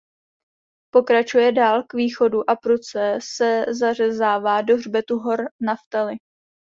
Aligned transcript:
Pokračuje 0.93 1.51
dál 1.51 1.83
k 1.83 1.93
východu 1.93 2.49
a 2.49 2.55
prudce 2.55 3.19
se 3.21 3.65
zařezává 3.79 4.61
do 4.61 4.77
hřbetu 4.77 5.17
hor 5.17 5.39
Naftali. 5.61 6.15